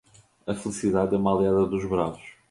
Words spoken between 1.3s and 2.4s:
aliada dos bravos.